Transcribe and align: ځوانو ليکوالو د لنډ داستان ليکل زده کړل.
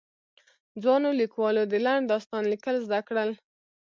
ځوانو 0.81 1.09
ليکوالو 1.21 1.63
د 1.67 1.73
لنډ 1.85 2.03
داستان 2.11 2.43
ليکل 2.51 2.75
زده 2.85 2.99
کړل. 3.07 3.29